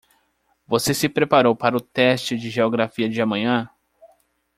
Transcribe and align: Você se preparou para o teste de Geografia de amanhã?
Você 0.65 0.95
se 0.95 1.07
preparou 1.07 1.55
para 1.55 1.77
o 1.77 1.79
teste 1.79 2.35
de 2.35 2.49
Geografia 2.49 3.07
de 3.07 3.21
amanhã? 3.21 3.69